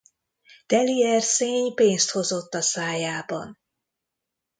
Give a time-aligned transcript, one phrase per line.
[0.67, 3.59] Teli erszény pénzt hozott a szájában.